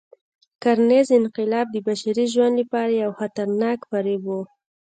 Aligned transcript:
کرنيز 0.61 1.07
انقلاب 1.19 1.65
د 1.71 1.75
بشري 1.87 2.25
ژوند 2.33 2.53
لپاره 2.61 2.91
یو 3.03 3.11
خطرناک 3.19 3.77
فریب 3.89 4.23
و. 4.27 4.31